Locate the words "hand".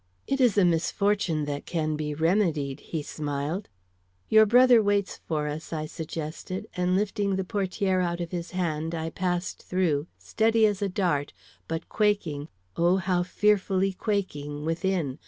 8.49-8.95